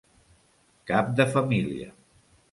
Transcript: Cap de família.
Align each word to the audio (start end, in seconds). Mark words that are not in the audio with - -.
Cap 0.91 1.11
de 1.19 1.27
família. 1.35 1.91